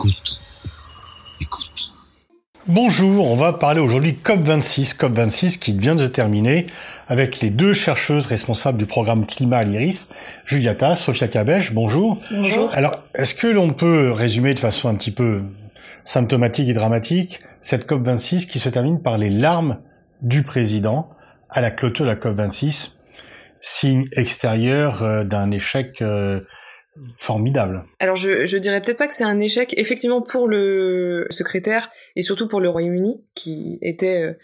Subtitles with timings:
[0.00, 0.40] Écoute.
[1.42, 1.92] Écoute.
[2.66, 6.68] Bonjour, on va parler aujourd'hui COP26, COP26 qui vient de se terminer
[7.06, 10.08] avec les deux chercheuses responsables du programme climat à l'IRIS,
[10.46, 12.18] Juliata, Sofia Cabèche, bonjour.
[12.30, 12.72] Bonjour.
[12.72, 15.42] Alors, est-ce que l'on peut résumer de façon un petit peu
[16.04, 19.80] symptomatique et dramatique cette COP26 qui se termine par les larmes
[20.22, 21.10] du président
[21.50, 22.92] à la clôture de la COP26,
[23.60, 26.40] signe extérieur euh, d'un échec euh,
[27.18, 27.84] formidable.
[27.98, 32.22] Alors je, je dirais peut-être pas que c'est un échec effectivement pour le secrétaire et
[32.22, 34.36] surtout pour le Royaume-Uni qui était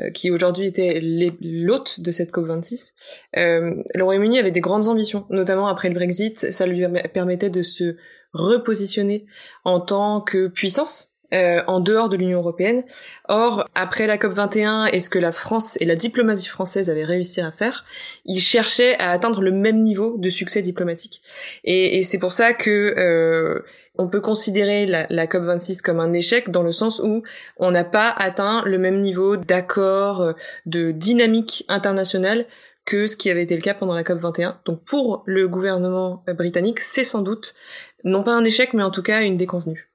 [0.00, 2.92] euh, qui aujourd'hui était l'hôte de cette COP26.
[3.36, 7.62] Euh, le Royaume-Uni avait des grandes ambitions, notamment après le Brexit, ça lui permettait de
[7.62, 7.96] se
[8.32, 9.26] repositionner
[9.64, 12.84] en tant que puissance euh, en dehors de l'Union européenne.
[13.28, 17.04] Or, après la COP 21 et ce que la France et la diplomatie française avaient
[17.04, 17.84] réussi à faire,
[18.24, 21.22] ils cherchaient à atteindre le même niveau de succès diplomatique.
[21.64, 23.62] Et, et c'est pour ça que euh,
[23.96, 27.22] on peut considérer la, la, COP 26 comme un échec dans le sens où
[27.56, 30.32] on n'a pas atteint le même niveau d'accord, euh,
[30.66, 32.46] de dynamique internationale
[32.84, 34.60] que ce qui avait été le cas pendant la COP 21.
[34.64, 37.54] Donc pour le gouvernement britannique, c'est sans doute
[38.04, 39.91] non pas un échec, mais en tout cas une déconvenue.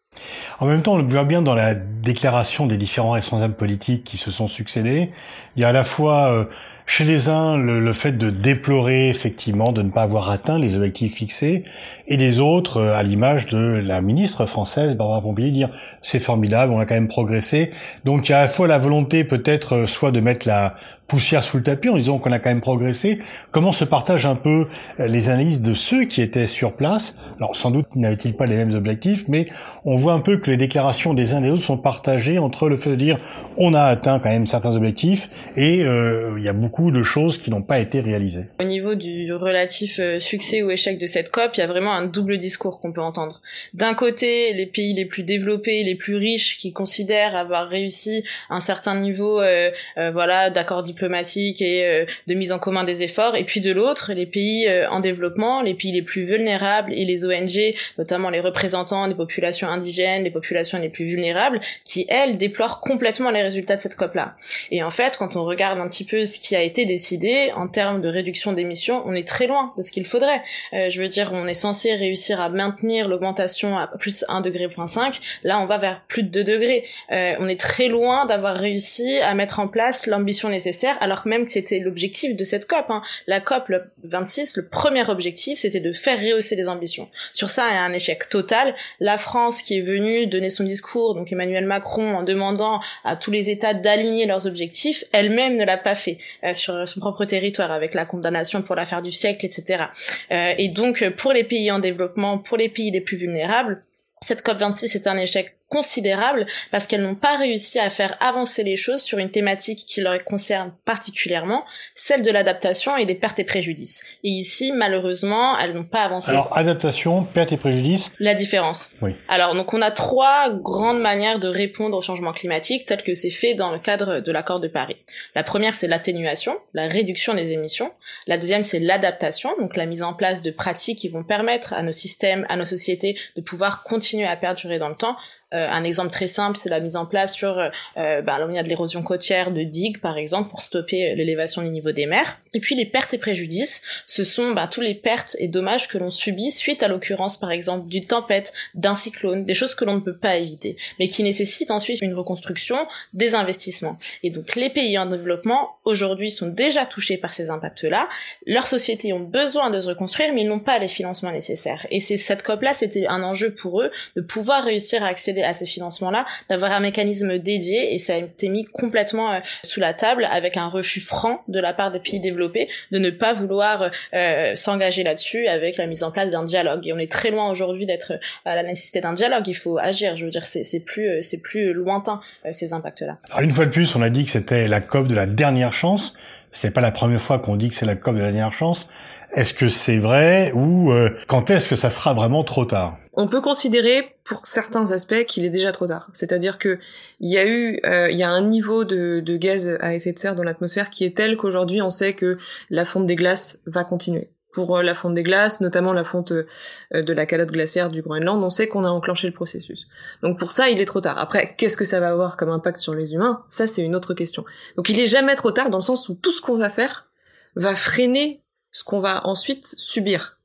[0.59, 4.17] En même temps, on le voit bien dans la déclaration des différents responsables politiques qui
[4.17, 5.11] se sont succédés.
[5.55, 6.45] Il y a à la fois euh,
[6.85, 11.15] chez les uns le, fait de déplorer effectivement de ne pas avoir atteint les objectifs
[11.15, 11.63] fixés,
[12.07, 15.69] et des autres, euh, à l'image de la ministre française Barbara Pompili, dire
[16.01, 17.71] c'est formidable, on a quand même progressé.
[18.05, 20.75] Donc il y a à la fois la volonté peut-être euh, soit de mettre la
[21.07, 23.19] poussière sous le tapis en disant qu'on a quand même progressé.
[23.51, 24.67] Comment se partagent un peu
[24.99, 27.17] les analyses de ceux qui étaient sur place?
[27.37, 29.47] Alors sans doute n'avaient-ils pas les mêmes objectifs, mais
[29.85, 32.67] on voit un peu que les déclarations des uns et des autres sont partagées entre
[32.67, 33.19] le fait de dire
[33.55, 37.37] on a atteint quand même certains objectifs et euh, il y a beaucoup de choses
[37.37, 38.47] qui n'ont pas été réalisées.
[38.59, 41.93] Au niveau du relatif euh, succès ou échec de cette COP, il y a vraiment
[41.97, 43.41] un double discours qu'on peut entendre.
[43.73, 48.59] D'un côté, les pays les plus développés, les plus riches, qui considèrent avoir réussi un
[48.59, 53.61] certain niveau, euh, voilà, d'accord diplomatique et de mise en commun des efforts, et puis
[53.61, 58.29] de l'autre, les pays en développement, les pays les plus vulnérables et les ONG, notamment
[58.29, 63.41] les représentants des populations indigènes, les populations les plus vulnérables, qui elles déplorent complètement les
[63.41, 64.35] résultats de cette COP-là.
[64.71, 67.67] Et en fait, quand on regarde un petit peu ce qui a été décidé en
[67.67, 70.41] termes de réduction d'émissions, on est très loin de ce qu'il faudrait.
[70.73, 74.67] Euh, je veux dire, on est censé réussir à maintenir l'augmentation à plus 1 degré
[74.67, 75.19] point 5.
[75.43, 76.85] Là, on va vers plus de 2 degrés.
[77.11, 81.29] Euh, on est très loin d'avoir réussi à mettre en place l'ambition nécessaire, alors que
[81.29, 82.85] même c'était l'objectif de cette COP.
[82.89, 83.01] Hein.
[83.27, 87.09] La COP le 26, le premier objectif, c'était de faire rehausser les ambitions.
[87.33, 88.75] Sur ça, il y a un échec total.
[88.99, 93.31] La France, qui est venue donner son discours, donc Emmanuel Macron, en demandant à tous
[93.31, 97.71] les États d'aligner leurs objectifs, elle-même ne l'a pas fait euh, sur son propre territoire
[97.71, 99.85] avec la condamnation pour l'affaire du siècle, etc.
[100.31, 103.83] Euh, et donc pour les pays en développement, pour les pays les plus vulnérables,
[104.21, 108.77] cette COP26 est un échec considérable parce qu'elles n'ont pas réussi à faire avancer les
[108.77, 113.43] choses sur une thématique qui leur concerne particulièrement, celle de l'adaptation et des pertes et
[113.43, 114.03] préjudices.
[114.23, 116.31] Et ici, malheureusement, elles n'ont pas avancé.
[116.31, 118.91] Alors, adaptation, pertes et préjudices La différence.
[119.01, 119.15] Oui.
[119.27, 123.31] Alors, donc on a trois grandes manières de répondre au changement climatique tel que c'est
[123.31, 124.97] fait dans le cadre de l'accord de Paris.
[125.35, 127.91] La première, c'est l'atténuation, la réduction des émissions.
[128.27, 131.83] La deuxième, c'est l'adaptation, donc la mise en place de pratiques qui vont permettre à
[131.83, 135.17] nos systèmes, à nos sociétés de pouvoir continuer à perdurer dans le temps
[135.53, 139.01] un exemple très simple, c'est la mise en place sur, euh, euh a de l'érosion
[139.01, 142.39] côtière, de digues par exemple, pour stopper euh, l'élévation du niveau des mers.
[142.53, 145.97] Et puis les pertes et préjudices, ce sont bah, tous les pertes et dommages que
[145.97, 149.95] l'on subit suite à l'occurrence par exemple d'une tempête, d'un cyclone, des choses que l'on
[149.95, 152.77] ne peut pas éviter, mais qui nécessitent ensuite une reconstruction,
[153.13, 153.97] des investissements.
[154.23, 158.09] Et donc les pays en développement aujourd'hui sont déjà touchés par ces impacts-là.
[158.45, 161.87] Leurs sociétés ont besoin de se reconstruire, mais ils n'ont pas les financements nécessaires.
[161.89, 165.53] Et c'est cette COP-là, c'était un enjeu pour eux de pouvoir réussir à accéder à
[165.53, 169.93] ces financements-là, d'avoir un mécanisme dédié et ça a été mis complètement euh, sous la
[169.93, 173.91] table avec un refus franc de la part des pays développés de ne pas vouloir
[174.13, 176.87] euh, s'engager là-dessus avec la mise en place d'un dialogue.
[176.87, 178.13] Et on est très loin aujourd'hui d'être
[178.45, 179.47] à la nécessité d'un dialogue.
[179.47, 180.17] Il faut agir.
[180.17, 182.21] Je veux dire, c'est plus euh, c'est plus lointain
[182.51, 183.17] ces impacts-là.
[183.29, 185.73] Alors une fois de plus, on a dit que c'était la COP de la dernière
[185.73, 186.13] chance.
[186.51, 188.87] C'est pas la première fois qu'on dit que c'est la COP de la dernière chance.
[189.33, 192.95] Est-ce que c'est vrai ou euh, quand est-ce que ça sera vraiment trop tard?
[193.13, 196.07] On peut considérer pour certains aspects qu'il est déjà trop tard.
[196.13, 196.79] C'est-à-dire que
[197.19, 200.13] il y a eu, euh, il y a un niveau de, de gaz à effet
[200.13, 202.37] de serre dans l'atmosphère qui est tel qu'aujourd'hui on sait que
[202.69, 206.31] la fonte des glaces va continuer pour euh, la fonte des glaces, notamment la fonte
[206.31, 209.85] de la calotte glaciaire du Groenland, on sait qu'on a enclenché le processus.
[210.23, 211.19] Donc pour ça, il est trop tard.
[211.19, 213.43] Après, qu'est-ce que ça va avoir comme impact sur les humains?
[213.49, 214.45] Ça, c'est une autre question.
[214.75, 217.07] Donc il est jamais trop tard dans le sens où tout ce qu'on va faire
[217.55, 218.41] va freiner
[218.77, 220.37] ce qu'on va ensuite subir.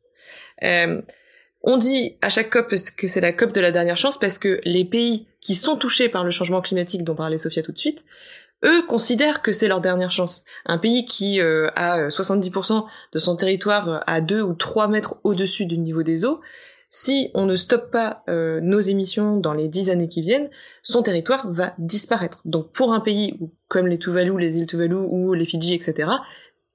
[0.63, 1.03] Euh,
[1.65, 4.59] On dit à chaque COP que c'est la COP de la dernière chance parce que
[4.65, 8.05] les pays qui sont touchés par le changement climatique dont parlait Sophia tout de suite,
[8.65, 10.45] eux considèrent que c'est leur dernière chance.
[10.65, 15.67] Un pays qui euh, a 70% de son territoire à 2 ou 3 mètres au-dessus
[15.67, 16.41] du niveau des eaux,
[16.89, 20.51] si on ne stoppe pas euh, nos émissions dans les 10 années qui viennent,
[20.83, 22.41] son territoire va disparaître.
[22.45, 23.39] Donc pour un pays
[23.69, 26.09] comme les Tuvalu, les îles Tuvalu ou les Fidji, etc.,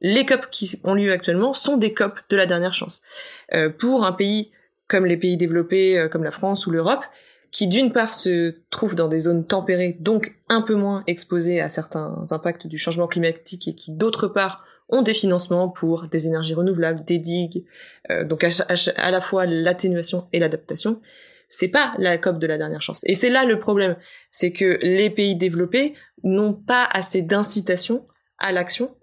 [0.02, 3.02] les COP qui ont lieu actuellement sont des COP de la dernière chance.
[3.54, 4.52] Euh, pour un pays
[4.88, 7.04] comme les pays développés, euh, comme la France ou l'Europe,
[7.52, 11.70] qui d'une part se trouvent dans des zones tempérées, donc un peu moins exposées à
[11.70, 16.54] certains impacts du changement climatique, et qui d'autre part ont des financements pour des énergies
[16.54, 17.66] renouvelables, des digues,
[18.10, 21.02] euh, donc à, la fois l'atténuation et l'adaptation.
[21.50, 23.02] C'est pas la COP de la dernière chance.
[23.06, 23.96] Et c'est là le problème,
[24.30, 28.06] c'est que les pays développés n'ont pas assez d'incitation
[28.38, 28.94] à l'action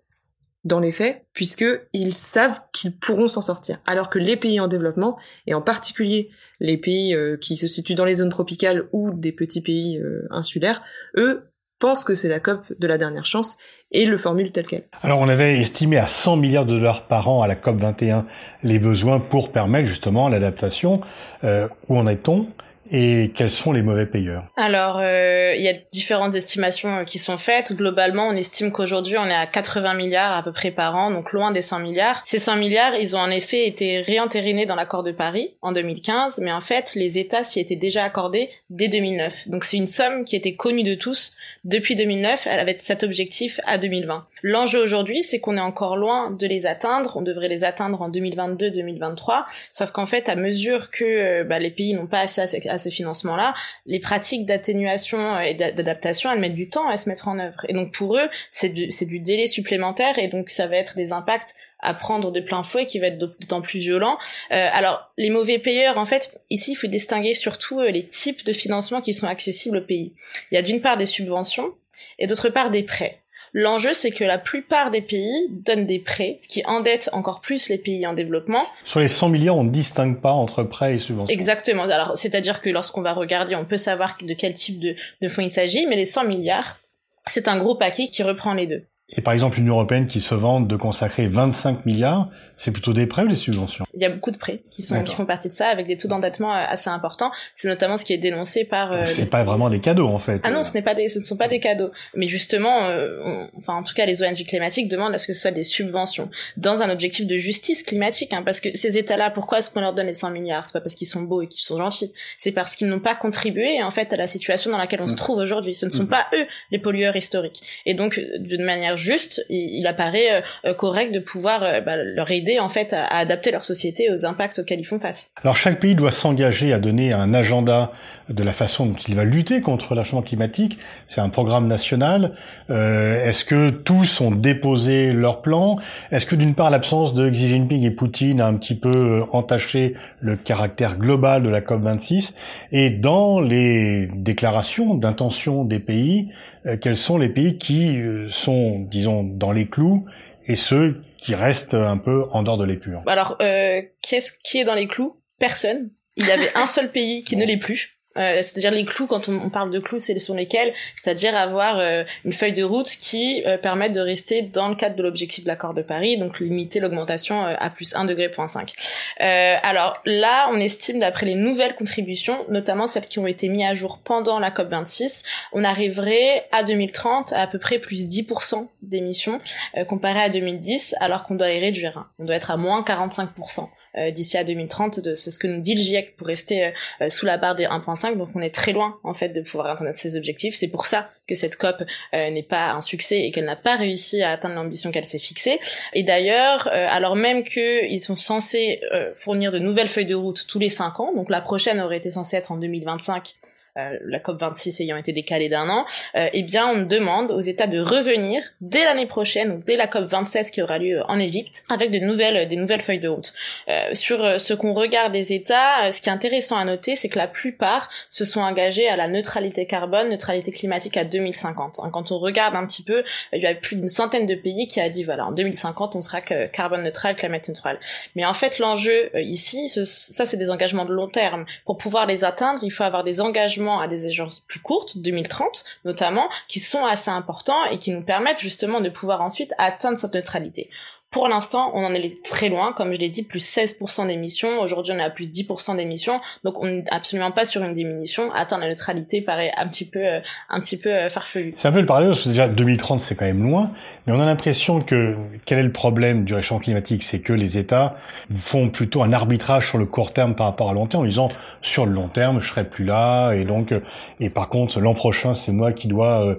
[0.65, 3.79] dans les faits, puisqu'ils savent qu'ils pourront s'en sortir.
[3.87, 6.31] Alors que les pays en développement, et en particulier
[6.61, 10.27] les pays euh, qui se situent dans les zones tropicales ou des petits pays euh,
[10.31, 10.83] insulaires,
[11.17, 13.59] eux pensent que c'est la COP de la dernière chance
[13.91, 14.85] et le formule tel quel.
[15.03, 18.27] Alors on avait estimé à 100 milliards de dollars par an à la COP 21
[18.63, 21.01] les besoins pour permettre justement l'adaptation.
[21.43, 22.49] Euh, où en est-on?
[22.91, 24.45] Et quels sont les mauvais payeurs?
[24.57, 27.75] Alors, euh, il y a différentes estimations euh, qui sont faites.
[27.75, 31.33] Globalement, on estime qu'aujourd'hui, on est à 80 milliards à peu près par an, donc
[31.33, 32.23] loin des 100 milliards.
[32.25, 36.41] Ces 100 milliards, ils ont en effet été réentérinés dans l'accord de Paris en 2015,
[36.43, 39.49] mais en fait, les États s'y étaient déjà accordés dès 2009.
[39.49, 41.35] Donc c'est une somme qui était connue de tous
[41.65, 44.27] depuis 2009, elle avait cet objectif à 2020.
[44.43, 47.17] L'enjeu aujourd'hui, c'est qu'on est encore loin de les atteindre.
[47.17, 49.45] On devrait les atteindre en 2022-2023.
[49.73, 52.91] Sauf qu'en fait, à mesure que euh, bah, les pays n'ont pas accès à ces,
[52.91, 53.55] financements-là,
[53.87, 57.65] les pratiques d'atténuation et d'adaptation, elles mettent du temps à se mettre en œuvre.
[57.69, 61.13] Et donc pour eux, c'est du, du délai supplémentaire et donc ça va être des
[61.13, 64.19] impacts à prendre de plein fouet qui va être d'autant plus violent.
[64.51, 68.45] Euh, alors les mauvais payeurs, en fait, ici il faut distinguer surtout euh, les types
[68.45, 70.13] de financement qui sont accessibles au pays.
[70.51, 71.75] Il y a d'une part des subventions
[72.19, 73.21] et d'autre part des prêts.
[73.57, 77.69] L'enjeu, c'est que la plupart des pays donnent des prêts, ce qui endette encore plus
[77.69, 78.67] les pays en développement.
[78.85, 81.33] Sur les 100 milliards, on ne distingue pas entre prêts et subventions.
[81.33, 81.85] Exactement.
[81.85, 85.43] Alors, c'est-à-dire que lorsqu'on va regarder, on peut savoir de quel type de, de fonds
[85.43, 86.79] il s'agit, mais les 100 milliards,
[87.27, 88.87] c'est un gros paquet qui reprend les deux.
[89.17, 93.07] Et par exemple, l'Union européenne qui se vante de consacrer 25 milliards, c'est plutôt des
[93.07, 93.85] prêts ou des subventions?
[93.95, 95.97] Il y a beaucoup de prêts qui sont qui font partie de ça, avec des
[95.97, 97.31] taux d'endettement euh, assez importants.
[97.55, 98.93] C'est notamment ce qui est dénoncé par.
[98.93, 100.41] Euh, c'est pas vraiment des cadeaux en fait.
[100.45, 101.91] Ah non, ce n'est pas des, ce ne sont pas des cadeaux.
[102.15, 105.41] Mais justement, euh, enfin en tout cas, les ONG climatiques demandent à ce que ce
[105.41, 109.59] soit des subventions dans un objectif de justice climatique, hein, parce que ces États-là, pourquoi
[109.59, 110.67] est-ce qu'on leur donne les 100 milliards?
[110.67, 113.15] C'est pas parce qu'ils sont beaux et qu'ils sont gentils, c'est parce qu'ils n'ont pas
[113.15, 115.17] contribué en fait à la situation dans laquelle on se mm.
[115.17, 115.75] trouve aujourd'hui.
[115.75, 116.09] Ce ne sont mm.
[116.09, 117.63] pas eux les pollueurs historiques.
[117.87, 120.43] Et donc, d'une manière juste, il, apparaît
[120.79, 124.81] correct de pouvoir bah, leur aider en fait à, adapter leur société aux impacts auxquels
[124.81, 125.31] ils font face.
[125.43, 127.93] Alors chaque pays doit s'engager à donner un agenda
[128.29, 130.79] de la façon dont il va lutter contre le changement climatique.
[131.09, 132.35] C'est un programme national.
[132.71, 135.79] Euh, Est-ce que tous ont déposé leur plan?
[136.11, 139.25] Est-ce que d'une part l'absence de Xi Jinping et Poutine a un petit peu euh,
[139.33, 142.35] entaché le caractère global de la COP 26
[142.73, 148.81] Et dans les déclarations d'intention des pays, euh, quels sont les pays qui euh, sont,
[148.81, 150.07] disons, dans les clous
[150.47, 153.03] et ceux qui reste un peu en dehors de l'épure?
[153.06, 155.21] Alors, euh, qui, est, qui est dans les clous?
[155.39, 155.91] Personne.
[156.17, 157.94] Il y avait un seul pays qui ne l'est plus.
[158.17, 160.73] Euh, c'est-à-dire les clous, quand on, parle de clous, c'est sont lesquels?
[160.97, 164.97] C'est-à-dire avoir euh, une feuille de route qui euh, permette de rester dans le cadre
[164.97, 168.73] de l'objectif de l'accord de Paris, donc limiter l'augmentation à plus 1 degré point 5.
[169.19, 173.75] alors là, on estime d'après les nouvelles contributions, notamment celles qui ont été mises à
[173.75, 178.69] jour pendant la COP 26, on arriverait à 2030 à à peu près plus 10%
[178.81, 179.39] d'émissions
[179.87, 181.99] comparé à 2010, alors qu'on doit les réduire.
[181.99, 182.09] Hein.
[182.19, 183.69] On doit être à moins 45%.
[183.96, 185.15] Euh, d'ici à 2030.
[185.15, 188.17] C'est ce que nous dit le GIEC pour rester euh, sous la barre des 1.5.
[188.17, 190.56] Donc on est très loin en fait de pouvoir atteindre ces objectifs.
[190.56, 193.77] C'est pour ça que cette COP euh, n'est pas un succès et qu'elle n'a pas
[193.77, 195.60] réussi à atteindre l'ambition qu'elle s'est fixée.
[195.93, 198.81] Et d'ailleurs, alors même qu'ils sont censés
[199.15, 202.10] fournir de nouvelles feuilles de route tous les 5 ans, donc la prochaine aurait été
[202.10, 206.43] censée être en 2025 euh, la COP 26 ayant été décalée d'un an, euh, eh
[206.43, 210.51] bien on demande aux États de revenir dès l'année prochaine, ou dès la COP 26
[210.51, 213.33] qui aura lieu en Égypte, avec de nouvelles, des nouvelles feuilles de route.
[213.69, 217.19] Euh, sur ce qu'on regarde des États, ce qui est intéressant à noter, c'est que
[217.19, 221.81] la plupart se sont engagés à la neutralité carbone, neutralité climatique à 2050.
[221.83, 223.03] Hein, quand on regarde un petit peu,
[223.33, 226.01] il y a plus d'une centaine de pays qui a dit voilà en 2050 on
[226.01, 227.81] sera carbone neutral, climate neutral.
[228.15, 231.45] Mais en fait l'enjeu ici, ça c'est des engagements de long terme.
[231.65, 235.65] Pour pouvoir les atteindre, il faut avoir des engagements à des échéances plus courtes, 2030
[235.85, 240.15] notamment, qui sont assez importants et qui nous permettent justement de pouvoir ensuite atteindre cette
[240.15, 240.71] neutralité.
[241.15, 244.59] Pour l'instant, on en est très loin, comme je l'ai dit, plus 16% d'émissions.
[244.61, 248.33] Aujourd'hui, on est à plus 10% d'émissions, donc on n'est absolument pas sur une diminution.
[248.33, 250.19] Atteindre la neutralité paraît un petit peu, euh,
[250.49, 251.55] un euh, farfelu.
[251.55, 252.27] C'est un peu le paradoxe.
[252.27, 253.71] Déjà, 2030, c'est quand même loin,
[254.06, 255.15] mais on a l'impression que
[255.46, 257.96] quel est le problème du réchauffement climatique, c'est que les États
[258.37, 261.31] font plutôt un arbitrage sur le court terme par rapport à long terme, en disant
[261.63, 263.73] sur le long terme, je serai plus là, et donc,
[264.20, 266.37] et par contre, l'an prochain, c'est moi qui dois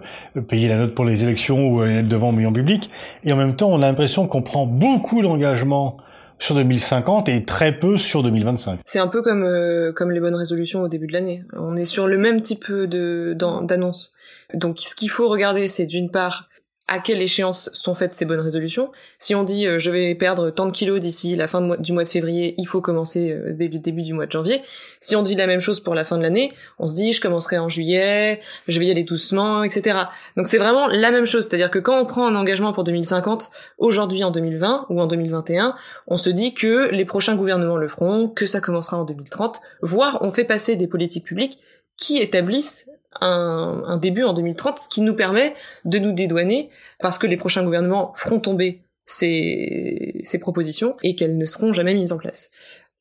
[0.48, 2.90] payer la note pour les élections ou être devant million public.
[3.24, 5.98] Et en même temps, on a l'impression qu'on prend beaucoup d'engagement
[6.40, 8.80] sur 2050 et très peu sur 2025.
[8.84, 11.44] C'est un peu comme euh, comme les bonnes résolutions au début de l'année.
[11.54, 14.14] On est sur le même type de d'annonce.
[14.54, 16.50] Donc ce qu'il faut regarder, c'est d'une part
[16.88, 18.92] à quelle échéance sont faites ces bonnes résolutions.
[19.18, 22.04] Si on dit euh, je vais perdre tant de kilos d'ici la fin du mois
[22.04, 24.62] de février, il faut commencer euh, dès le début du mois de janvier.
[25.00, 27.22] Si on dit la même chose pour la fin de l'année, on se dit je
[27.22, 29.98] commencerai en juillet, je vais y aller doucement, etc.
[30.38, 33.50] Donc c'est vraiment la même chose, c'est-à-dire que quand on prend un engagement pour 2050,
[33.80, 35.76] aujourd'hui en 2020 ou en 2021,
[36.08, 40.20] on se dit que les prochains gouvernements le feront, que ça commencera en 2030, voire
[40.22, 41.60] on fait passer des politiques publiques
[41.98, 42.90] qui établissent
[43.22, 45.54] un, début en 2030, ce qui nous permet
[45.86, 46.70] de nous dédouaner
[47.00, 51.94] parce que les prochains gouvernements feront tomber ces, ces propositions et qu'elles ne seront jamais
[51.94, 52.52] mises en place.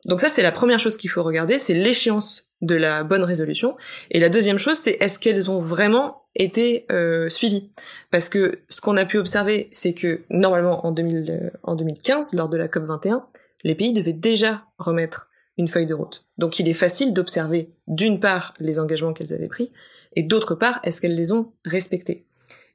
[0.04, 3.76] Donc ça, c'est la première chose qu'il faut regarder, c'est l'échéance de la bonne résolution.
[4.10, 7.70] Et la deuxième chose, c'est est-ce qu'elles ont vraiment été euh, suivies?
[8.10, 12.48] Parce que ce qu'on a pu observer, c'est que normalement en, 2000, en 2015, lors
[12.48, 13.26] de la COP 21,
[13.62, 16.24] les pays devaient déjà remettre une feuille de route.
[16.38, 19.72] Donc il est facile d'observer d'une part les engagements qu'elles avaient pris,
[20.16, 22.26] et d'autre part, est-ce qu'elles les ont respectées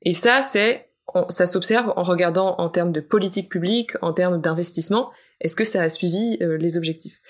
[0.02, 0.90] Et ça, c'est,
[1.30, 5.82] ça s'observe en regardant en termes de politique publique, en termes d'investissement, est-ce que ça
[5.82, 7.22] a suivi euh, les objectifs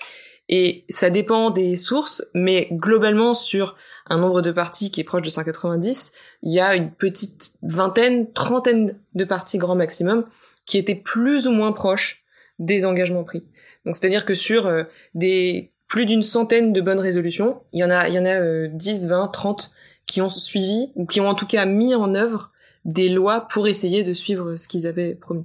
[0.48, 3.76] Et ça dépend des sources, mais globalement sur
[4.08, 8.32] un nombre de parties qui est proche de 190, il y a une petite vingtaine,
[8.32, 10.26] trentaine de parties grand maximum
[10.66, 12.24] qui étaient plus ou moins proches
[12.58, 13.44] des engagements pris.
[13.84, 14.84] Donc c'est-à-dire que sur euh,
[15.14, 18.40] des plus d'une centaine de bonnes résolutions, il y en a, il y en a
[18.40, 19.72] euh, 10, 20, 30
[20.06, 22.50] qui ont suivi, ou qui ont en tout cas mis en œuvre
[22.84, 25.44] des lois pour essayer de suivre ce qu'ils avaient promis.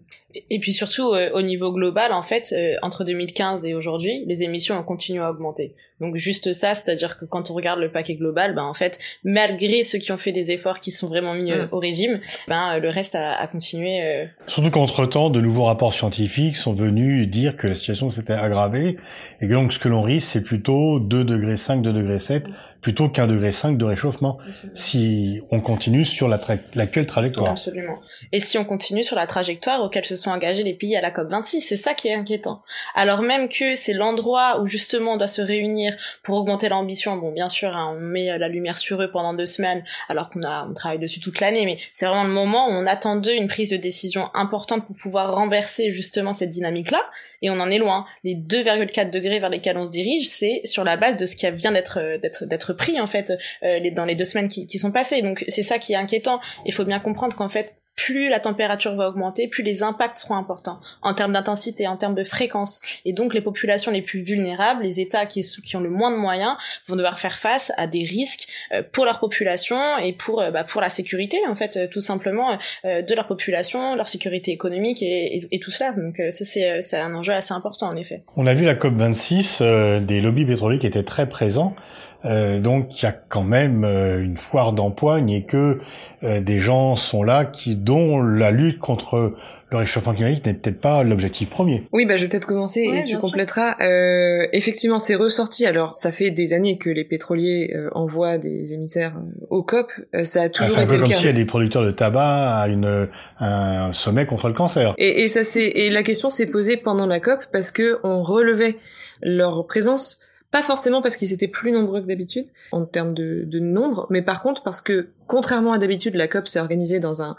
[0.50, 4.44] Et puis surtout, euh, au niveau global, en fait, euh, entre 2015 et aujourd'hui, les
[4.44, 5.74] émissions ont continué à augmenter.
[6.01, 9.82] Donc juste ça, c'est-à-dire que quand on regarde le paquet global, ben en fait, malgré
[9.82, 11.70] ceux qui ont fait des efforts qui sont vraiment mis euh, mm.
[11.72, 14.27] au régime, ben le reste a, a continué.
[14.48, 18.98] Surtout qu'entre-temps, de nouveaux rapports scientifiques sont venus dire que la situation s'était aggravée,
[19.42, 22.48] et que donc ce que l'on risque, c'est plutôt 2 degrés 5, 2 degrés 7,
[22.86, 24.38] plutôt qu'un degré 5 de réchauffement,
[24.75, 27.50] si on continue sur l'actuelle trajectoire.
[27.50, 28.00] Absolument.
[28.32, 31.12] Et si on continue sur la trajectoire auquel se sont engagés les pays à la
[31.12, 31.60] COP26.
[31.62, 32.62] C'est ça qui est inquiétant.
[32.94, 37.17] Alors même que c'est l'endroit où justement on doit se réunir pour augmenter l'ambition.
[37.17, 40.44] Bon, bien sûr, hein, on met la lumière sur eux pendant deux semaines, alors qu'on
[40.44, 43.34] a on travaille dessus toute l'année, mais c'est vraiment le moment où on attend d'eux
[43.34, 47.01] une prise de décision importante pour pouvoir renverser justement cette dynamique-là.
[47.41, 48.05] Et on en est loin.
[48.24, 51.50] Les 2,4 degrés vers lesquels on se dirige, c'est sur la base de ce qui
[51.51, 54.91] vient d'être d'être d'être pris en fait euh, dans les deux semaines qui, qui sont
[54.91, 55.22] passées.
[55.22, 56.39] Donc c'est ça qui est inquiétant.
[56.65, 60.35] Il faut bien comprendre qu'en fait plus la température va augmenter, plus les impacts seront
[60.35, 62.79] importants en termes d'intensité, en termes de fréquence.
[63.03, 65.43] Et donc les populations les plus vulnérables, les États qui,
[65.74, 66.55] ont le moins de moyens,
[66.88, 70.65] vont devoir faire face à des risques euh, pour leur population et pour euh, bah,
[70.79, 75.71] la sécurité en fait euh, tout simplement de leur population, leur sécurité économique et, tout
[75.71, 75.91] cela.
[75.93, 78.21] Donc ça c'est un enjeu assez important en effet.
[78.35, 79.62] On a vu la COP 26,
[80.01, 81.75] des lobbies pétroliers étaient très présents.
[82.24, 85.79] Euh, donc il y a quand même euh, une foire d'empoigne et que
[86.24, 89.34] euh, des gens sont là qui dont la lutte contre
[89.72, 91.88] le réchauffement climatique n'est peut-être pas l'objectif premier.
[91.91, 93.75] Oui, bah je vais peut-être commencer et tu compléteras.
[93.81, 95.65] Euh, effectivement, c'est ressorti.
[95.65, 99.15] Alors, ça fait des années que les pétroliers envoient des émissaires
[99.50, 99.91] au COP.
[100.24, 101.17] ça a toujours ah, été un peu comme cas.
[101.17, 104.93] s'il y a des producteurs de tabac à une un sommet contre le cancer.
[104.98, 108.22] Et, et ça c'est et la question s'est posée pendant la COP parce que on
[108.22, 108.75] relevait
[109.22, 110.22] leur présence
[110.55, 114.21] pas forcément parce qu'ils étaient plus nombreux que d'habitude en termes de, de, nombre, mais
[114.21, 117.35] par contre parce que contrairement à d'habitude, la COP s'est organisée dans un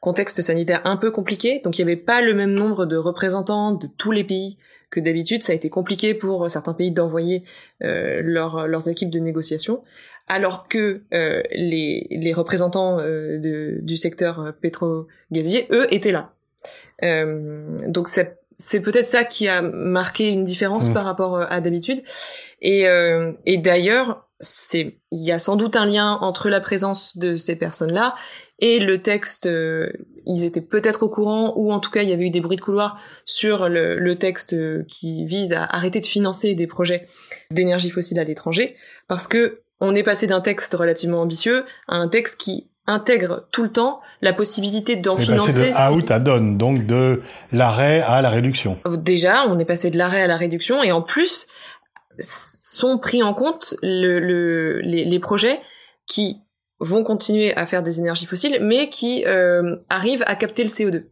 [0.00, 3.72] contexte sanitaire un peu compliqué, donc il n'y avait pas le même nombre de représentants
[3.72, 4.56] de tous les pays
[4.90, 5.42] que d'habitude.
[5.42, 7.42] Ça a été compliqué pour certains pays d'envoyer
[7.82, 9.82] euh, leurs équipes de négociation,
[10.28, 16.34] alors que euh, les, les, représentants euh, de, du secteur pétro-gazier, eux, étaient là.
[17.02, 20.94] Euh, donc c'est c'est peut-être ça qui a marqué une différence mmh.
[20.94, 22.02] par rapport euh, à d'habitude.
[22.60, 27.16] Et, euh, et d'ailleurs, c'est il y a sans doute un lien entre la présence
[27.16, 28.14] de ces personnes-là
[28.58, 29.46] et le texte.
[29.46, 29.90] Euh,
[30.26, 32.58] ils étaient peut-être au courant, ou en tout cas, il y avait eu des bruits
[32.58, 34.54] de couloir sur le, le texte
[34.86, 37.08] qui vise à arrêter de financer des projets
[37.50, 38.76] d'énergie fossile à l'étranger,
[39.08, 43.62] parce que on est passé d'un texte relativement ambitieux à un texte qui intègre tout
[43.62, 45.70] le temps la possibilité d'en financer.
[45.70, 47.22] de out à donne, donc de
[47.52, 48.78] l'arrêt à la réduction.
[48.86, 51.46] Déjà, on est passé de l'arrêt à la réduction, et en plus
[52.18, 55.60] sont pris en compte le, les, les, projets
[56.06, 56.42] qui
[56.80, 61.04] vont continuer à faire des énergies fossiles, mais qui euh, arrivent à capter le CO2.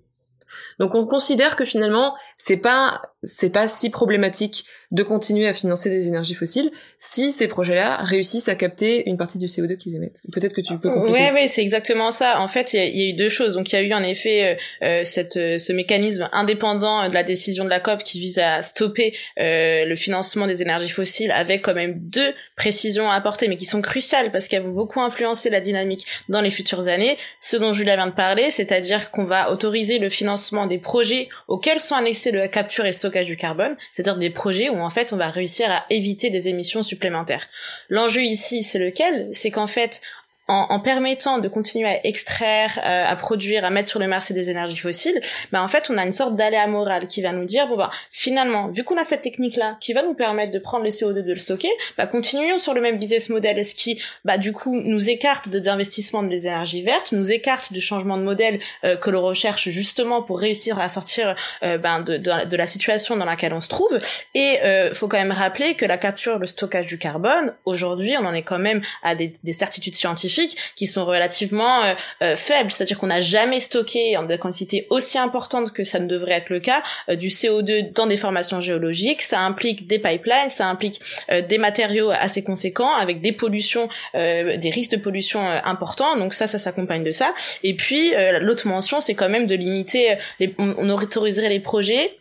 [0.78, 5.90] Donc on considère que finalement c'est pas c'est pas si problématique de continuer à financer
[5.90, 10.20] des énergies fossiles si ces projets-là réussissent à capter une partie du CO2 qu'ils émettent.
[10.32, 11.20] Peut-être que tu peux compléter.
[11.20, 12.40] Ouais, ouais, c'est exactement ça.
[12.40, 13.54] En fait, il y, a eu deux choses.
[13.54, 17.14] Donc, il y a eu en effet euh, euh cette, euh, ce mécanisme indépendant de
[17.14, 21.30] la décision de la COP qui vise à stopper euh, le financement des énergies fossiles,
[21.32, 25.00] avec quand même deux précisions à apporter, mais qui sont cruciales parce qu'elles vont beaucoup
[25.00, 27.16] influencer la dynamique dans les futures années.
[27.40, 31.80] Ce dont Julia vient de parler, c'est-à-dire qu'on va autoriser le financement des projets auxquels
[31.80, 35.12] sont annexés le capture et le stockage du carbone, c'est-à-dire des projets où en fait
[35.12, 37.48] on va réussir à éviter des émissions supplémentaires.
[37.88, 39.28] L'enjeu ici, c'est lequel?
[39.32, 40.00] C'est qu'en fait,
[40.48, 44.34] en, en, permettant de continuer à extraire, euh, à produire, à mettre sur le marché
[44.34, 45.20] des énergies fossiles,
[45.52, 47.90] bah en fait on a une sorte d'aléa morale qui va nous dire bon bah
[48.10, 51.22] finalement vu qu'on a cette technique là qui va nous permettre de prendre le CO2
[51.22, 54.80] de le stocker, bah continuons sur le même business model, ce qui bah du coup
[54.80, 59.10] nous écarte de d'investissement des énergies vertes, nous écarte du changement de modèle euh, que
[59.10, 63.52] l'on recherche justement pour réussir à sortir euh, ben, de, de, la situation dans laquelle
[63.52, 63.98] on se trouve.
[64.34, 68.24] Et euh, faut quand même rappeler que la capture, le stockage du carbone, aujourd'hui on
[68.24, 70.37] en est quand même à des, des certitudes scientifiques
[70.76, 75.18] qui sont relativement euh, euh, faibles, c'est-à-dire qu'on n'a jamais stocké en des quantités aussi
[75.18, 79.22] importantes que ça ne devrait être le cas euh, du CO2 dans des formations géologiques.
[79.22, 81.00] Ça implique des pipelines, ça implique
[81.48, 86.16] des matériaux assez conséquents avec des pollutions, des risques de pollution importants.
[86.16, 87.32] Donc ça, ça s'accompagne de ça.
[87.62, 90.16] Et puis l'autre mention, c'est quand même de limiter.
[90.58, 92.18] On autoriserait les projets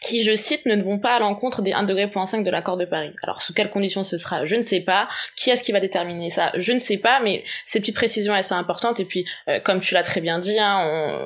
[0.00, 3.12] qui, je cite, ne vont pas à l'encontre des 1,5 degré de l'accord de Paris.
[3.22, 5.08] Alors, sous quelles conditions ce sera, je ne sais pas.
[5.36, 8.54] Qui est-ce qui va déterminer ça Je ne sais pas, mais ces petites précisions assez
[8.54, 9.00] importantes.
[9.00, 10.78] Et puis, euh, comme tu l'as très bien dit, hein,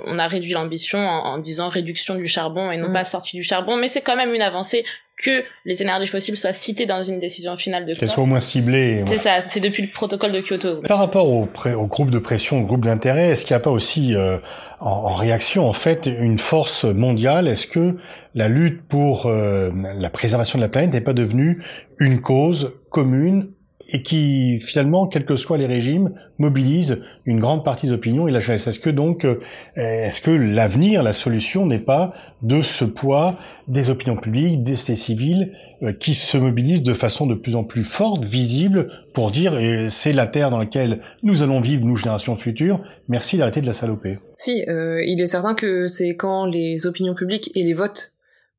[0.07, 2.93] on, on, a réduit l'ambition en, en, disant réduction du charbon et non mm.
[2.93, 4.85] pas sortie du charbon, mais c'est quand même une avancée
[5.17, 8.41] que les énergies fossiles soient citées dans une décision finale de Qu'elles soient au moins
[8.41, 9.05] ciblées.
[9.07, 10.77] C'est ça, c'est depuis le protocole de Kyoto.
[10.83, 13.71] Par rapport au, au groupe de pression, au groupe d'intérêt, est-ce qu'il n'y a pas
[13.71, 14.39] aussi euh,
[14.81, 17.47] en, en, réaction en fait une force mondiale?
[17.47, 17.97] Est-ce que
[18.35, 21.63] la lutte pour euh, la préservation de la planète n'est pas devenue
[21.99, 23.53] une cause commune
[23.93, 28.33] et qui finalement, quels que soient les régimes, mobilise une grande partie des opinions et
[28.33, 28.67] la jeunesse.
[28.67, 29.41] Est-ce que donc, euh,
[29.77, 35.53] est-ce que l'avenir, la solution n'est pas de ce poids des opinions publiques, des civils
[35.83, 39.59] euh, qui se mobilisent de façon de plus en plus forte, visible, pour dire
[39.91, 42.81] c'est la terre dans laquelle nous allons vivre, nous générations futures.
[43.09, 44.19] Merci d'arrêter de la saloper.
[44.37, 48.12] Si, euh, il est certain que c'est quand les opinions publiques et les votes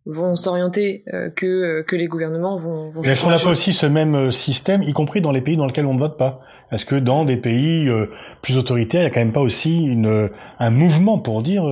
[0.06, 2.89] vont s'orienter euh, que euh, que les gouvernements vont.
[2.89, 5.56] vont Est-ce qu'on n'a pas aussi ce même euh, système, y compris dans les pays
[5.56, 6.42] dans lesquels on ne vote pas?
[6.72, 7.89] Est-ce que dans des pays
[8.42, 11.66] plus autoritaires, il y a quand même pas aussi une un mouvement pour dire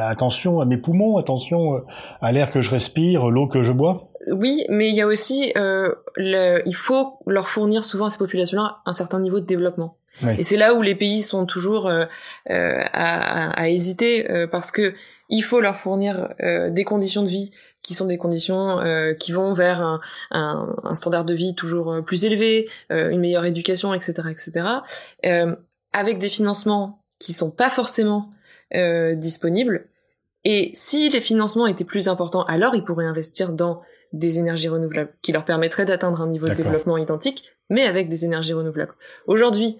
[0.00, 1.82] attention à mes poumons, attention
[2.22, 4.08] à l'air que je respire, l'eau que je bois?
[4.28, 8.78] Oui, mais il y a aussi, le, il faut leur fournir souvent à ces populations-là
[8.86, 9.98] un certain niveau de développement.
[10.38, 12.06] Et c'est là où les pays sont toujours euh,
[12.46, 14.94] à, à, hésiter parce que
[15.30, 19.52] il faut leur fournir des conditions de vie qui sont des conditions euh, qui vont
[19.52, 24.52] vers un, standard de vie toujours euh, plus élevé, euh, une meilleure éducation, etc., etc.,
[25.24, 25.56] euh,
[25.92, 28.30] avec des financements qui sont pas forcément
[28.74, 29.88] euh, disponibles.
[30.44, 35.12] Et si les financements étaient plus importants, alors ils pourraient investir dans des énergies renouvelables
[35.22, 38.94] qui leur permettraient d'atteindre un niveau de développement identique, mais avec des énergies renouvelables.
[39.26, 39.78] Aujourd'hui,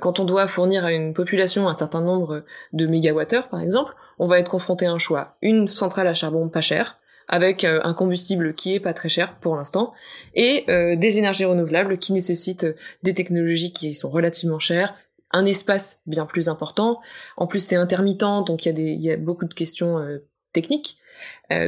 [0.00, 4.26] quand on doit fournir à une population un certain nombre de mégawattheures, par exemple, on
[4.26, 5.36] va être confronté à un choix.
[5.42, 9.36] Une centrale à charbon pas chère, avec euh, un combustible qui est pas très cher
[9.40, 9.92] pour l'instant,
[10.34, 12.66] et euh, des énergies renouvelables qui nécessitent
[13.02, 14.94] des technologies qui sont relativement chères,
[15.32, 17.00] un espace bien plus important.
[17.36, 20.18] En plus, c'est intermittent, donc il y y a beaucoup de questions euh,
[20.52, 20.98] techniques.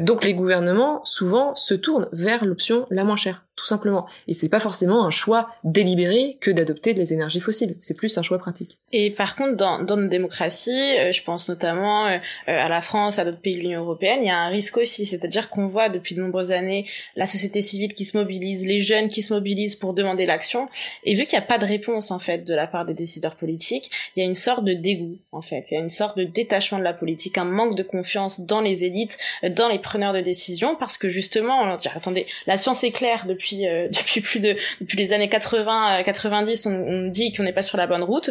[0.01, 4.07] Donc les gouvernements souvent se tournent vers l'option la moins chère tout simplement.
[4.29, 7.75] Et c'est pas forcément un choix délibéré que d'adopter les énergies fossiles.
[7.81, 8.79] C'est plus un choix pratique.
[8.92, 13.18] Et par contre, dans, dans nos démocraties, euh, je pense notamment euh, à la France,
[13.18, 15.88] à d'autres pays de l'Union européenne, il y a un risque aussi, c'est-à-dire qu'on voit
[15.88, 19.75] depuis de nombreuses années la société civile qui se mobilise, les jeunes qui se mobilisent
[19.75, 20.68] pour demander l'action.
[21.03, 23.35] Et vu qu'il n'y a pas de réponse en fait de la part des décideurs
[23.35, 25.73] politiques, il y a une sorte de dégoût en fait.
[25.73, 28.61] Il y a une sorte de détachement de la politique, un manque de confiance dans
[28.61, 32.85] les élites dans les preneurs de décision parce que justement, on dit attendez, la science
[32.85, 33.48] est claire depuis
[33.91, 37.79] depuis plus de depuis les années 80 90, on, on dit qu'on n'est pas sur
[37.79, 38.31] la bonne route.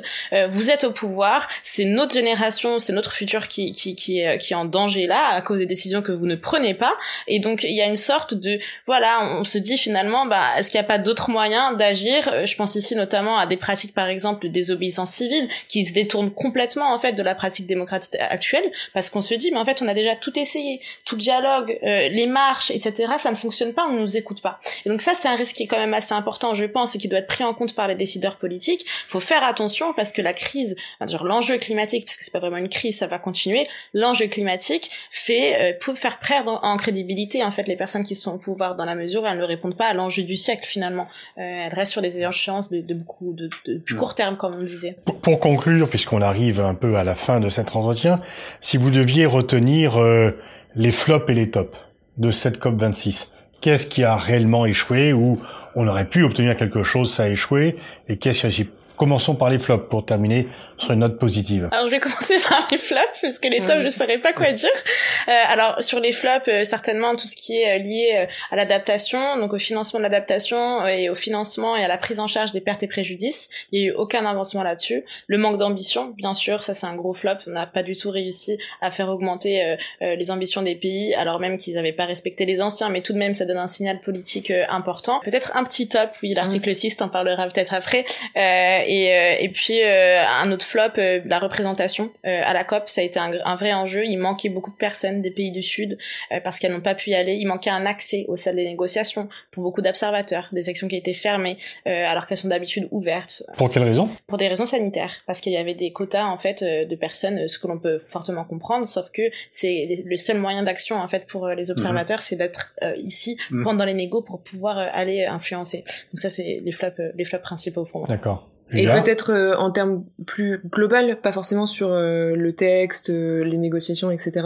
[0.49, 4.53] vous êtes au pouvoir, c'est notre génération, c'est notre futur qui qui qui est, qui
[4.53, 6.95] est en danger là à cause des décisions que vous ne prenez pas
[7.27, 10.69] et donc il y a une sorte de voilà, on, se dit finalement bah est-ce
[10.69, 12.45] qu'il n'y a pas d'autres moyens d'agir?
[12.45, 16.31] Je pense ici notamment à des pratiques par exemple de désobéissance civile qui se détournent
[16.31, 19.81] complètement en fait de la pratique démocratique actuelle parce qu'on se dit mais en fait
[19.81, 23.13] on a déjà tout essayé, tout dialogue, euh, les marches, etc.
[23.17, 24.59] Ça ne fonctionne pas, on ne nous écoute pas.
[25.07, 27.19] Ça c'est un risque qui est quand même assez important, je pense, et qui doit
[27.19, 28.81] être pris en compte par les décideurs politiques.
[28.81, 30.75] Il faut faire attention parce que la crise,
[31.21, 33.69] l'enjeu climatique, parce que c'est pas vraiment une crise, ça va continuer.
[33.93, 38.33] L'enjeu climatique fait euh, pour faire perdre en crédibilité en fait les personnes qui sont
[38.33, 41.07] au pouvoir dans la mesure où elles ne répondent pas à l'enjeu du siècle finalement.
[41.37, 44.97] Euh, elles restent sur des échéances de, beaucoup de, plus court terme comme on disait.
[45.21, 48.19] Pour, conclure, puisqu'on arrive un peu à la fin de cet entretien,
[48.59, 50.31] si vous deviez retenir euh,
[50.75, 51.77] les flops et les tops
[52.17, 55.39] de cette COP 26, qu'est-ce qui a réellement échoué ou
[55.75, 57.75] on aurait pu obtenir quelque chose, ça a échoué,
[58.07, 58.65] et qu'est-ce qui a
[58.97, 61.69] Commençons par les flops pour terminer sur une note positive.
[61.71, 64.51] Alors je vais commencer par les flops parce que les tops je saurais pas quoi
[64.51, 64.69] dire.
[65.27, 68.55] Euh, alors sur les flops euh, certainement tout ce qui est euh, lié euh, à
[68.55, 72.53] l'adaptation, donc au financement de l'adaptation et au financement et à la prise en charge
[72.53, 75.03] des pertes et préjudices, il y a eu aucun avancement là-dessus.
[75.27, 77.31] Le manque d'ambition, bien sûr, ça c'est un gros flop.
[77.47, 81.57] On n'a pas du tout réussi à faire augmenter les ambitions des pays alors même
[81.57, 84.51] qu'ils n'avaient pas respecté les anciens, mais tout de même ça donne un signal politique
[84.69, 85.19] important.
[85.23, 88.05] Peut-être un petit top, oui l'article 6 t'en parlera peut-être après.
[88.35, 93.03] et, et puis un autre flop, euh, la représentation euh, à la COP, ça a
[93.03, 94.05] été un, vrai enjeu.
[94.05, 95.97] Il manquait beaucoup de personnes des pays du Sud
[96.31, 97.35] euh, parce qu'elles n'ont pas pu y aller.
[97.35, 101.13] Il manquait un accès aux salles des négociations pour beaucoup d'observateurs, des sections qui étaient
[101.13, 103.43] fermées alors qu'elles sont d'habitude ouvertes.
[103.57, 106.63] Pour quelles raisons Pour des raisons sanitaires, parce qu'il y avait des quotas en fait
[106.63, 110.97] de personnes, ce que l'on peut fortement comprendre, sauf que c'est le seul moyen d'action
[110.97, 112.21] en fait pour les observateurs, mhm.
[112.21, 113.63] c'est d'être ici mhm.
[113.63, 115.83] pendant les négos pour pouvoir aller influencer.
[116.11, 118.09] Donc ça c'est les flops, les flops principaux pour moi.
[118.09, 118.49] D'accord.
[118.73, 123.57] Et peut-être euh, en termes plus global, pas forcément sur euh, le texte, euh, les
[123.57, 124.45] négociations, etc.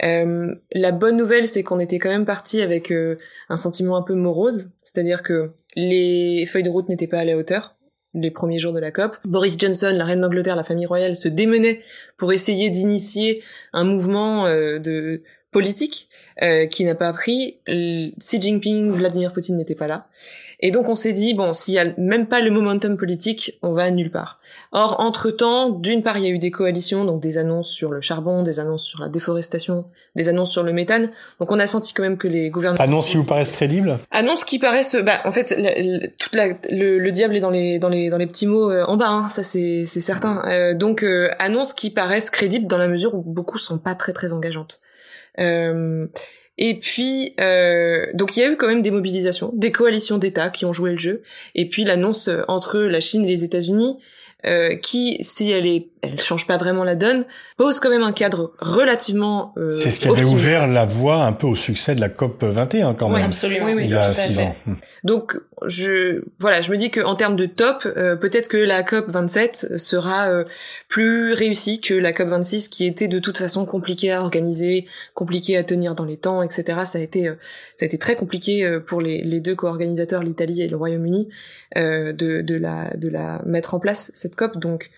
[0.00, 2.92] la bonne nouvelle, c'est qu'on était quand même parti avec
[3.48, 7.36] un sentiment un peu morose, c'est-à-dire que les feuilles de route n'étaient pas à la
[7.36, 7.76] hauteur
[8.16, 9.16] les premiers jours de la COP.
[9.24, 11.80] Boris Johnson, la reine d'Angleterre, la famille royale se démenaient
[12.16, 16.08] pour essayer d'initier un mouvement de politique
[16.42, 17.58] euh, qui n'a pas pris.
[17.66, 20.08] Xi Jinping, Vladimir Poutine n'étaient pas là.
[20.58, 23.72] Et donc on s'est dit, bon, s'il y a même pas le momentum politique, on
[23.72, 24.40] va nulle part.
[24.72, 28.00] Or, entre-temps, d'une part, il y a eu des coalitions, donc des annonces sur le
[28.00, 29.84] charbon, des annonces sur la déforestation,
[30.16, 31.10] des annonces sur le méthane.
[31.38, 32.82] Donc on a senti quand même que les gouvernements...
[32.82, 34.00] Annonces qui vous paraissent crédibles?
[34.10, 34.96] Annonces qui paraissent...
[34.96, 38.26] Bah, en fait, le, toute la, le, diable est dans les, dans les, dans les
[38.26, 40.42] petits mots euh, en bas, hein, ça c'est certain.
[40.48, 44.12] Euh, donc, euh, annonces qui paraissent crédibles dans la mesure où beaucoup sont pas très
[44.12, 44.80] très engageantes.
[45.38, 46.06] Euh,
[46.56, 50.50] et puis, euh, donc il y a eu quand même des mobilisations, des coalitions d'États
[50.50, 51.22] qui ont joué le jeu,
[51.54, 53.98] et puis l'annonce entre la Chine et les États-Unis,
[54.46, 57.24] euh, qui, si elle est, elle change pas vraiment la donne,
[57.56, 61.32] pose quand même un cadre relativement euh, C'est ce qui avait ouvert la voie un
[61.32, 63.24] peu au succès de la COP 21 quand même.
[63.24, 63.66] absolument.
[63.66, 64.54] Oui, oui, il y a six ans.
[65.02, 68.82] Donc je voilà, je me dis que en termes de top, euh, peut-être que la
[68.82, 70.44] COP 27 sera euh,
[70.88, 75.56] plus réussie que la COP 26 qui était de toute façon compliquée à organiser, compliquée
[75.56, 76.80] à tenir dans les temps, etc.
[76.84, 77.34] Ça a été euh,
[77.74, 81.28] ça a été très compliqué pour les, les deux co-organisateurs, l'Italie et le Royaume-Uni,
[81.76, 84.58] de de la de la mettre en place cette COP.
[84.58, 84.90] Donc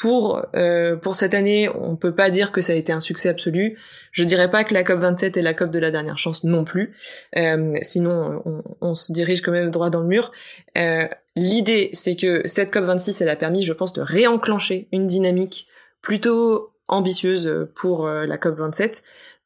[0.00, 3.28] pour euh, pour cette année, on peut pas dire que ça a été un succès
[3.28, 3.78] absolu.
[4.12, 6.64] Je dirais pas que la COP 27 est la COP de la dernière chance non
[6.64, 6.94] plus.
[7.36, 10.32] Euh, sinon, on, on, se dirige quand même droit dans le mur.
[10.78, 15.06] Euh, L'idée, c'est que cette COP 26, elle a permis, je pense, de réenclencher une
[15.06, 15.68] dynamique
[16.02, 19.04] plutôt ambitieuse pour la COP 27.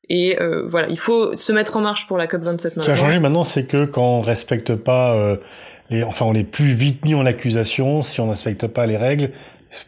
[0.09, 2.83] Et voilà, il faut se mettre en marche pour la COP 27 maintenant.
[2.83, 5.39] Ce qui a changé maintenant, c'est que quand on respecte pas,
[5.91, 8.97] les, enfin, on est plus vite mis en accusation si on ne respecte pas les
[8.97, 9.31] règles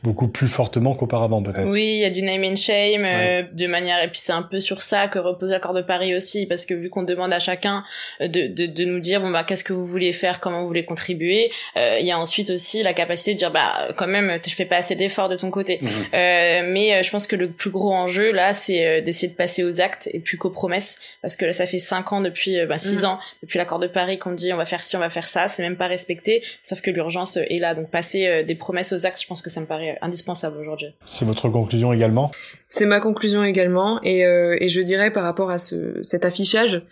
[0.03, 1.71] beaucoup plus fortement qu'auparavant peut-être.
[1.71, 4.43] Oui, il y a du name and shame euh, de manière et puis c'est un
[4.43, 7.39] peu sur ça que repose l'accord de Paris aussi parce que vu qu'on demande à
[7.39, 7.85] chacun
[8.21, 10.67] euh, de, de, de, nous dire bon bah qu'est-ce que vous voulez faire, comment vous
[10.67, 14.39] voulez contribuer, euh, il y a ensuite aussi la capacité de dire bah quand même
[14.47, 15.79] je fais pas assez d'efforts de ton côté.
[15.81, 15.89] Mhm.
[16.15, 19.81] Euh, mais je pense que le plus gros enjeu là c'est d'essayer de passer aux
[19.81, 23.03] actes et plus qu'aux promesses parce que là ça fait cinq ans depuis bah, six
[23.03, 23.11] mhm.
[23.11, 25.49] ans depuis l'accord de Paris qu'on dit on va faire ci on va faire ça,
[25.49, 29.21] c'est même pas respecté sauf que l'urgence est là donc passer des promesses aux actes
[29.21, 30.89] je pense que ça me paraît indispensable aujourd'hui.
[31.07, 32.31] C'est votre conclusion également?
[32.69, 36.83] C'est ma conclusion également, et, euh, et, je dirais par rapport à ce, cet affichage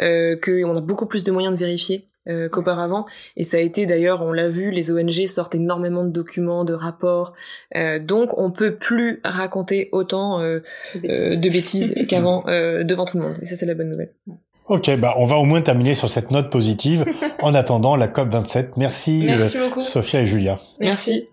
[0.00, 3.06] euh, qu'on a beaucoup plus de moyens de vérifier euh, qu'auparavant.
[3.38, 6.74] Et ça a été d'ailleurs, on l'a vu, les ONG sortent énormément de documents, de
[6.74, 7.32] rapports.
[7.76, 10.60] Euh, donc on peut plus raconter autant euh,
[10.94, 13.38] de bêtises, qu'avant devant tout le monde.
[13.40, 14.12] Et ça c'est la bonne nouvelle.
[14.66, 17.06] Ok, bah on va au moins terminer sur cette note positive.
[17.40, 18.76] en attendant la COP 27.
[18.76, 20.56] Merci, Merci Sophia et Julia.
[20.78, 21.26] Merci.